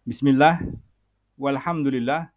[0.00, 0.56] Bismillah,
[1.36, 2.32] walhamdulillah.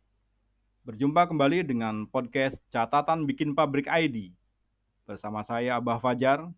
[0.84, 4.36] Berjumpa kembali dengan podcast Catatan Bikin Pabrik ID.
[5.08, 6.52] Bersama saya Abah Fajar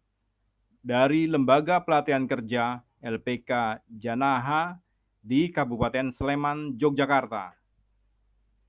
[0.82, 4.82] dari Lembaga Pelatihan Kerja LPK Janaha
[5.22, 7.54] di Kabupaten Sleman, Yogyakarta.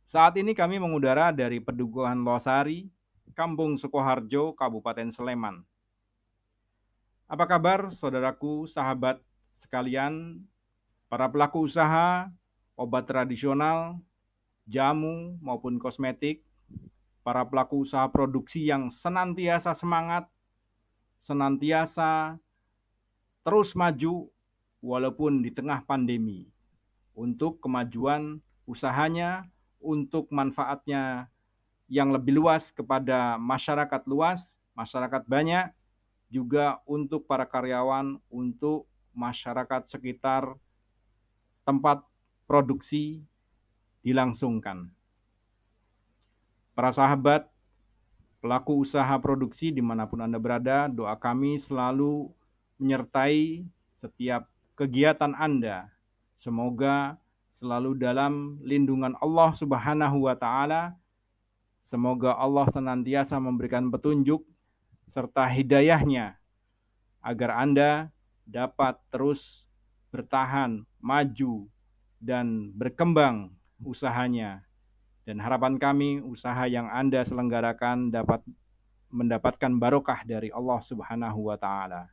[0.04, 2.92] Saat ini kami mengudara dari Pedukuhan Losari,
[3.32, 5.64] Kampung Sukoharjo, Kabupaten Sleman.
[7.32, 9.24] Apa kabar saudaraku, sahabat
[9.56, 10.44] sekalian,
[11.16, 12.28] para pelaku usaha,
[12.76, 13.96] obat tradisional,
[14.68, 16.44] jamu maupun kosmetik,
[17.24, 20.28] para pelaku usaha produksi yang senantiasa semangat,
[21.24, 22.36] senantiasa
[23.48, 24.28] terus maju
[24.84, 26.52] walaupun di tengah pandemi.
[27.16, 29.48] Untuk kemajuan usahanya,
[29.80, 31.32] untuk manfaatnya
[31.88, 35.72] yang lebih luas kepada masyarakat luas, masyarakat banyak,
[36.28, 38.84] juga untuk para karyawan, untuk
[39.16, 40.60] masyarakat sekitar
[41.66, 42.06] tempat
[42.46, 43.26] produksi
[44.06, 44.86] dilangsungkan.
[46.78, 47.50] Para sahabat,
[48.38, 52.30] pelaku usaha produksi di mana pun Anda berada, doa kami selalu
[52.78, 53.66] menyertai
[53.98, 54.46] setiap
[54.78, 55.90] kegiatan Anda.
[56.38, 57.18] Semoga
[57.50, 60.94] selalu dalam lindungan Allah Subhanahu wa Ta'ala.
[61.82, 64.46] Semoga Allah senantiasa memberikan petunjuk
[65.10, 66.38] serta hidayahnya
[67.24, 68.14] agar Anda
[68.46, 69.65] dapat terus
[70.16, 71.68] bertahan, maju,
[72.16, 73.52] dan berkembang
[73.84, 74.64] usahanya.
[75.28, 78.40] Dan harapan kami usaha yang Anda selenggarakan dapat
[79.12, 82.08] mendapatkan barokah dari Allah Subhanahu wa taala.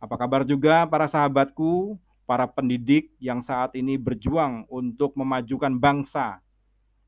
[0.00, 6.40] Apa kabar juga para sahabatku, para pendidik yang saat ini berjuang untuk memajukan bangsa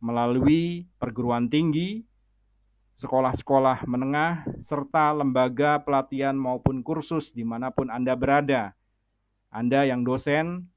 [0.02, 2.02] melalui perguruan tinggi,
[2.98, 8.74] sekolah-sekolah menengah, serta lembaga pelatihan maupun kursus di mana pun Anda berada.
[9.52, 10.72] Anda yang dosen,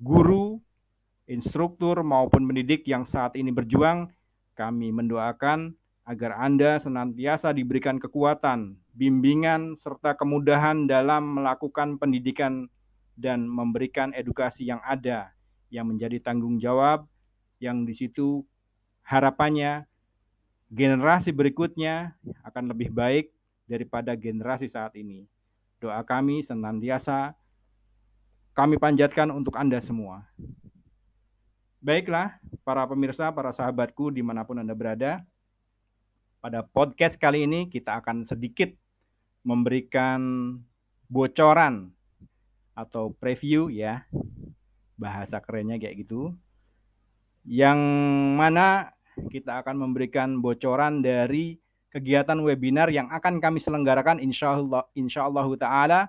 [0.00, 0.64] guru,
[1.28, 4.08] instruktur maupun pendidik yang saat ini berjuang,
[4.56, 5.76] kami mendoakan
[6.08, 12.72] agar Anda senantiasa diberikan kekuatan, bimbingan, serta kemudahan dalam melakukan pendidikan
[13.12, 15.36] dan memberikan edukasi yang ada,
[15.68, 17.04] yang menjadi tanggung jawab,
[17.60, 18.40] yang di situ
[19.04, 19.84] harapannya
[20.72, 23.28] generasi berikutnya akan lebih baik
[23.68, 25.28] daripada generasi saat ini.
[25.76, 27.36] Doa kami senantiasa
[28.58, 30.26] kami panjatkan untuk Anda semua.
[31.78, 35.22] Baiklah, para pemirsa, para sahabatku di mana pun Anda berada,
[36.42, 38.74] pada podcast kali ini kita akan sedikit
[39.46, 40.58] memberikan
[41.06, 41.94] bocoran
[42.74, 44.02] atau preview ya,
[44.98, 46.34] bahasa kerennya kayak gitu,
[47.46, 47.78] yang
[48.34, 48.90] mana
[49.30, 51.62] kita akan memberikan bocoran dari
[51.94, 56.00] kegiatan webinar yang akan kami selenggarakan insya Allah, insya Allah ta'ala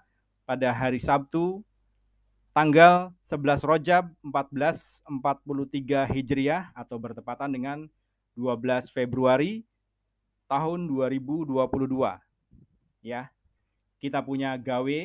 [0.49, 1.61] pada hari Sabtu
[2.55, 7.77] tanggal 11 Rojab 1443 Hijriah atau bertepatan dengan
[8.35, 9.65] 12 Februari
[10.49, 11.51] tahun 2022.
[13.05, 13.29] Ya.
[13.99, 15.01] Kita punya gawe,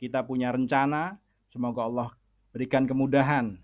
[0.00, 1.20] kita punya rencana,
[1.52, 2.08] semoga Allah
[2.56, 3.60] berikan kemudahan.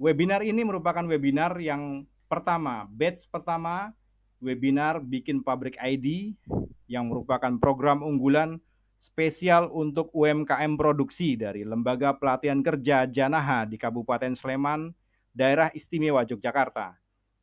[0.00, 3.90] Webinar ini merupakan webinar yang Pertama, batch pertama
[4.38, 6.38] webinar Bikin Pabrik ID
[6.86, 8.62] yang merupakan program unggulan
[9.00, 14.92] spesial untuk UMKM produksi dari Lembaga Pelatihan Kerja Janaha di Kabupaten Sleman,
[15.32, 16.94] Daerah Istimewa Yogyakarta.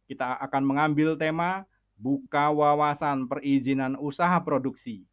[0.05, 1.65] Kita akan mengambil tema
[1.97, 5.03] buka wawasan perizinan usaha produksi.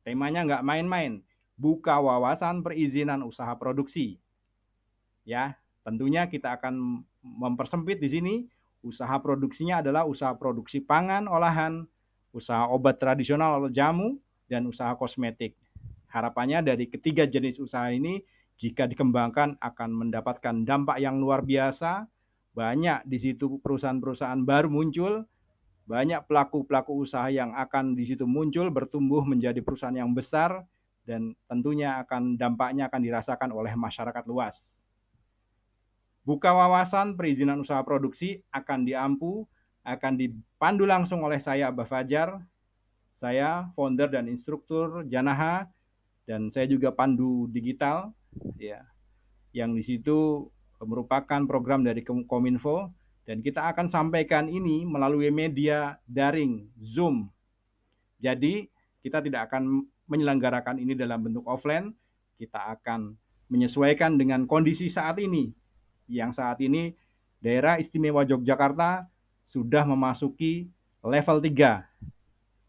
[0.00, 1.20] Temanya nggak main-main,
[1.54, 4.16] buka wawasan perizinan usaha produksi.
[5.28, 8.34] Ya, tentunya kita akan mempersempit di sini
[8.80, 11.84] Usaha produksinya adalah usaha produksi pangan, olahan,
[12.32, 14.16] usaha obat tradisional atau jamu,
[14.50, 15.54] dan usaha kosmetik.
[16.10, 18.18] Harapannya dari ketiga jenis usaha ini
[18.58, 22.10] jika dikembangkan akan mendapatkan dampak yang luar biasa.
[22.50, 25.22] Banyak di situ perusahaan-perusahaan baru muncul,
[25.86, 30.66] banyak pelaku-pelaku usaha yang akan di situ muncul bertumbuh menjadi perusahaan yang besar
[31.06, 34.78] dan tentunya akan dampaknya akan dirasakan oleh masyarakat luas.
[36.22, 39.48] Buka wawasan perizinan usaha produksi akan diampu,
[39.82, 42.38] akan dipandu langsung oleh saya Abah Fajar.
[43.20, 45.68] Saya founder dan instruktur Janaha
[46.24, 48.16] dan saya juga pandu digital
[48.56, 48.80] ya.
[49.52, 50.48] Yang di situ
[50.80, 52.88] merupakan program dari Kominfo
[53.28, 57.28] dan kita akan sampaikan ini melalui media daring Zoom.
[58.16, 58.64] Jadi
[59.04, 61.92] kita tidak akan menyelenggarakan ini dalam bentuk offline,
[62.40, 63.14] kita akan
[63.52, 65.52] menyesuaikan dengan kondisi saat ini
[66.08, 66.96] yang saat ini
[67.38, 69.06] daerah istimewa Yogyakarta
[69.50, 70.72] sudah memasuki
[71.04, 72.19] level 3.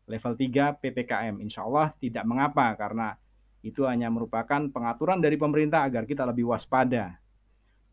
[0.09, 1.35] Level 3 PPKM.
[1.41, 3.17] Insya Allah tidak mengapa karena
[3.61, 7.21] itu hanya merupakan pengaturan dari pemerintah agar kita lebih waspada.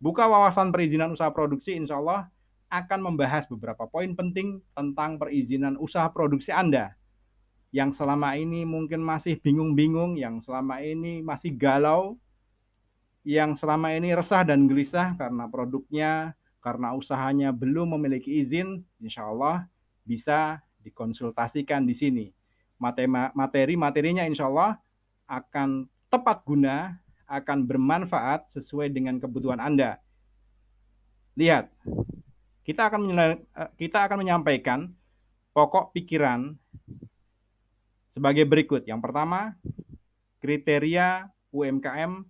[0.01, 2.31] Buka wawasan perizinan usaha produksi insya Allah
[2.69, 6.99] akan membahas beberapa poin penting tentang perizinan usaha produksi Anda
[7.69, 12.17] yang selama ini mungkin masih bingung-bingung, yang selama ini masih galau,
[13.29, 16.33] yang selama ini resah dan gelisah karena produknya,
[16.65, 19.69] karena usahanya belum memiliki izin, insya Allah
[20.09, 22.27] bisa dikonsultasikan di sini.
[22.81, 24.81] Materi-materinya insya Allah
[25.29, 26.97] akan tepat guna,
[27.29, 30.01] akan bermanfaat sesuai dengan kebutuhan Anda.
[31.37, 31.69] Lihat,
[32.65, 33.01] kita akan
[33.77, 34.91] kita akan menyampaikan
[35.53, 36.57] pokok pikiran
[38.17, 38.89] sebagai berikut.
[38.89, 39.55] Yang pertama,
[40.41, 42.25] kriteria UMKM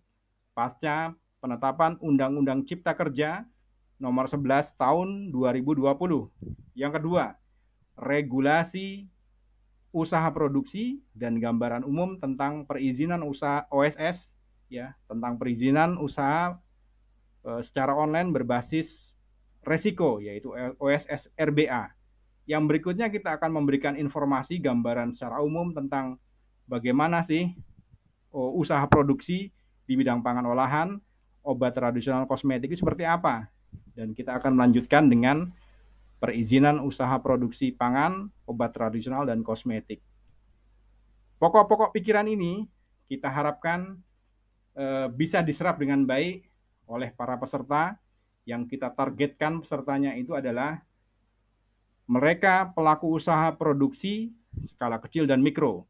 [0.52, 3.46] pasca penetapan Undang-Undang Cipta Kerja
[4.02, 5.94] nomor 11 tahun 2020.
[6.74, 7.38] Yang kedua,
[7.98, 9.10] regulasi
[9.90, 14.30] usaha produksi dan gambaran umum tentang perizinan usaha OSS
[14.68, 16.60] ya, tentang perizinan usaha
[17.42, 19.10] e, secara online berbasis
[19.64, 21.92] resiko yaitu OSS RBA.
[22.48, 26.16] Yang berikutnya kita akan memberikan informasi gambaran secara umum tentang
[26.64, 27.52] bagaimana sih
[28.32, 29.52] oh, usaha produksi
[29.88, 31.00] di bidang pangan olahan,
[31.44, 33.48] obat tradisional kosmetik itu seperti apa.
[33.96, 35.48] Dan kita akan melanjutkan dengan
[36.18, 40.02] perizinan usaha produksi pangan, obat tradisional, dan kosmetik.
[41.38, 42.66] Pokok-pokok pikiran ini
[43.06, 43.94] kita harapkan
[44.74, 46.42] e, bisa diserap dengan baik
[46.90, 47.94] oleh para peserta
[48.42, 50.82] yang kita targetkan pesertanya itu adalah
[52.08, 54.32] mereka pelaku usaha produksi
[54.64, 55.84] skala kecil dan mikro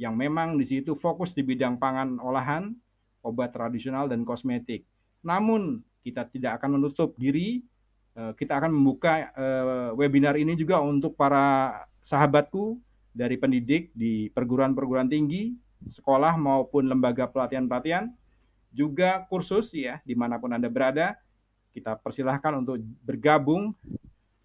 [0.00, 2.72] yang memang di situ fokus di bidang pangan olahan,
[3.20, 4.88] obat tradisional dan kosmetik.
[5.20, 7.68] Namun kita tidak akan menutup diri, eh,
[8.14, 11.72] kita akan membuka eh, webinar ini juga untuk para
[12.02, 12.76] sahabatku
[13.14, 15.54] dari pendidik di perguruan-perguruan tinggi,
[15.90, 18.10] sekolah maupun lembaga pelatihan-pelatihan,
[18.70, 21.18] juga kursus ya di mana pun anda berada,
[21.74, 23.74] kita persilahkan untuk bergabung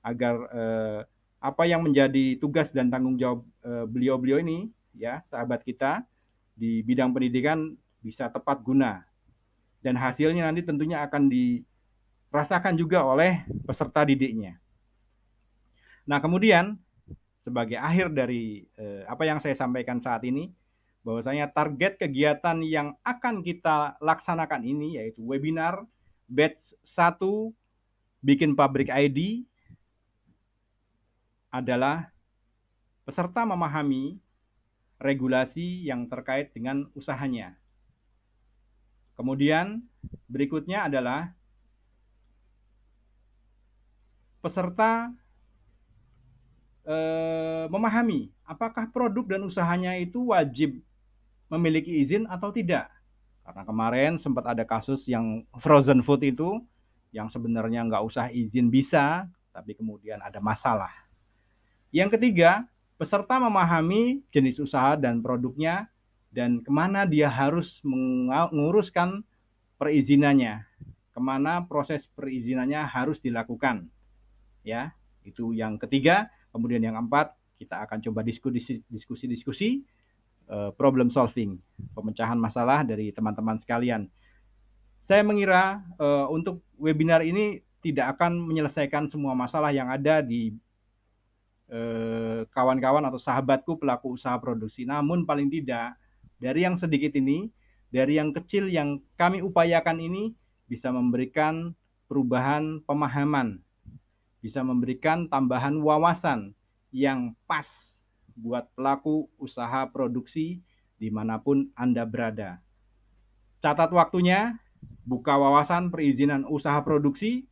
[0.06, 1.01] agar eh,
[1.41, 6.01] apa yang menjadi tugas dan tanggung jawab eh, beliau-beliau ini ya sahabat kita
[6.57, 9.06] di bidang pendidikan bisa tepat guna.
[9.85, 11.29] Dan hasilnya nanti tentunya akan
[12.35, 14.59] dirasakan juga oleh peserta didiknya.
[16.03, 16.75] Nah kemudian
[17.39, 20.51] sebagai akhir dari eh, apa yang saya sampaikan saat ini
[21.07, 25.87] bahwasanya target kegiatan yang akan kita laksanakan ini yaitu webinar
[26.27, 27.23] batch 1
[28.19, 29.47] bikin pabrik ID
[31.55, 32.11] adalah
[33.07, 34.19] peserta memahami
[34.99, 37.55] regulasi yang terkait dengan usahanya.
[39.15, 39.88] Kemudian
[40.27, 41.31] berikutnya adalah
[44.45, 45.09] peserta
[46.86, 50.77] eh, memahami apakah produk dan usahanya itu wajib
[51.50, 52.94] memiliki izin atau tidak.
[53.42, 56.62] Karena kemarin sempat ada kasus yang frozen food itu
[57.09, 60.91] yang sebenarnya nggak usah izin bisa, tapi kemudian ada masalah.
[61.94, 62.65] Yang ketiga,
[63.00, 65.88] peserta memahami jenis usaha dan produknya
[66.36, 69.24] dan ke mana dia harus menguruskan
[69.80, 70.68] perizinannya,
[71.15, 73.88] ke mana proses perizinannya harus dilakukan.
[74.65, 76.33] Ya, itu yang ketiga.
[76.50, 79.85] Kemudian yang keempat, kita akan coba diskusi-diskusi
[80.50, 81.62] eh, problem solving,
[81.94, 84.09] pemecahan masalah dari teman-teman sekalian.
[85.06, 90.50] Saya mengira uh, untuk webinar ini tidak akan menyelesaikan semua masalah yang ada di
[91.65, 94.86] Eh, kawan-kawan atau sahabatku pelaku usaha produksi.
[94.86, 95.98] Namun paling tidak
[96.38, 97.50] dari yang sedikit ini,
[97.89, 100.38] dari yang kecil yang kami upayakan ini
[100.69, 101.74] bisa memberikan
[102.05, 103.64] perubahan pemahaman,
[104.45, 106.53] bisa memberikan tambahan wawasan
[106.93, 107.97] yang pas
[108.37, 110.61] buat pelaku usaha produksi
[111.01, 112.61] di mana pun Anda berada.
[113.57, 114.61] Catat waktunya,
[115.01, 117.49] buka wawasan perizinan usaha produksi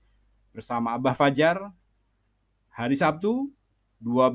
[0.54, 1.74] bersama Abah Fajar
[2.70, 3.50] hari Sabtu
[3.98, 4.30] 12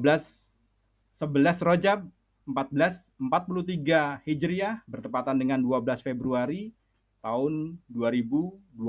[1.14, 2.10] 11 Rojab
[2.42, 6.74] 1443 Hijriah bertepatan dengan 12 Februari
[7.22, 8.82] tahun 2022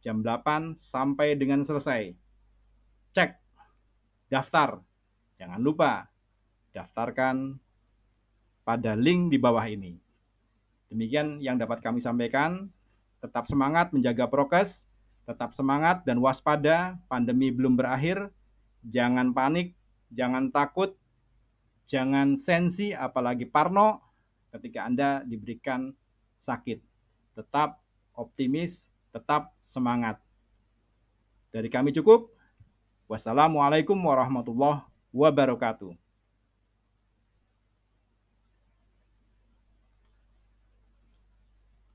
[0.00, 2.12] jam 8 sampai dengan selesai.
[3.16, 3.30] Cek
[4.32, 4.80] daftar.
[5.40, 6.08] Jangan lupa
[6.76, 7.56] daftarkan
[8.64, 9.96] pada link di bawah ini.
[10.92, 12.68] Demikian yang dapat kami sampaikan.
[13.20, 14.88] Tetap semangat menjaga prokes,
[15.28, 18.32] tetap semangat dan waspada, pandemi belum berakhir
[18.88, 19.76] jangan panik,
[20.12, 20.96] jangan takut,
[21.90, 24.00] jangan sensi, apalagi parno
[24.50, 25.92] ketika Anda diberikan
[26.40, 26.80] sakit.
[27.36, 27.78] Tetap
[28.16, 30.18] optimis, tetap semangat.
[31.50, 32.30] Dari kami cukup.
[33.10, 36.09] Wassalamualaikum warahmatullahi wabarakatuh.